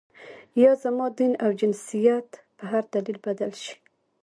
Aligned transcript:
یا 0.61 0.71
زما 0.83 1.05
دین 1.17 1.33
او 1.43 1.49
جنسیت 1.59 2.27
په 2.57 2.63
هر 2.71 2.83
دلیل 2.93 3.17
بدل 3.25 3.51
شي. 3.63 3.75